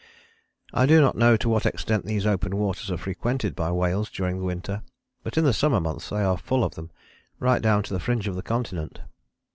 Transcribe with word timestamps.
"I 0.81 0.87
do 0.87 0.99
not 0.99 1.15
know 1.15 1.37
to 1.37 1.47
what 1.47 1.67
extent 1.67 2.05
these 2.05 2.25
open 2.25 2.57
waters 2.57 2.89
are 2.89 2.97
frequented 2.97 3.55
by 3.55 3.71
whales 3.71 4.09
during 4.09 4.39
the 4.39 4.43
winter, 4.45 4.81
but 5.21 5.37
in 5.37 5.43
the 5.43 5.53
summer 5.53 5.79
months 5.79 6.09
they 6.09 6.23
are 6.23 6.39
full 6.39 6.63
of 6.63 6.73
them, 6.73 6.89
right 7.37 7.61
down 7.61 7.83
to 7.83 7.93
the 7.93 7.99
fringe 7.99 8.27
of 8.27 8.35
the 8.35 8.41
continent. 8.41 9.01